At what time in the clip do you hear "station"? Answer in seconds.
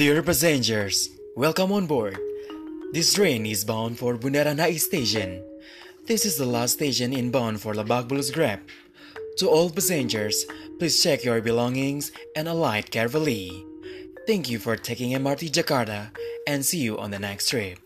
4.78-5.44, 6.80-7.12